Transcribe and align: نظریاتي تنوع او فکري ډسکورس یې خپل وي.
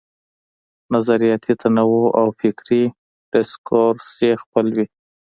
نظریاتي 0.93 1.53
تنوع 1.61 2.03
او 2.19 2.27
فکري 2.39 2.83
ډسکورس 3.31 4.07
یې 4.27 4.31
خپل 4.43 4.65
وي. 4.75 4.85